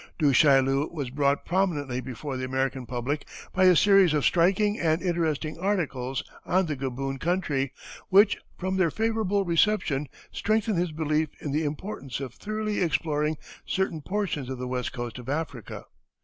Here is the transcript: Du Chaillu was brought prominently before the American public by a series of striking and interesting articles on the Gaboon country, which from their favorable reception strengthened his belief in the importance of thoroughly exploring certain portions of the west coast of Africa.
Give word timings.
Du 0.17 0.33
Chaillu 0.33 0.91
was 0.91 1.11
brought 1.11 1.45
prominently 1.45 2.01
before 2.01 2.35
the 2.35 2.43
American 2.43 2.87
public 2.87 3.23
by 3.53 3.65
a 3.65 3.75
series 3.75 4.15
of 4.15 4.25
striking 4.25 4.79
and 4.79 4.99
interesting 4.99 5.59
articles 5.59 6.23
on 6.43 6.65
the 6.65 6.75
Gaboon 6.75 7.19
country, 7.19 7.71
which 8.09 8.35
from 8.57 8.77
their 8.77 8.89
favorable 8.89 9.45
reception 9.45 10.09
strengthened 10.31 10.79
his 10.79 10.91
belief 10.91 11.29
in 11.39 11.51
the 11.51 11.63
importance 11.65 12.19
of 12.19 12.33
thoroughly 12.33 12.81
exploring 12.81 13.37
certain 13.63 14.01
portions 14.01 14.49
of 14.49 14.57
the 14.57 14.67
west 14.67 14.91
coast 14.91 15.19
of 15.19 15.29
Africa. 15.29 15.85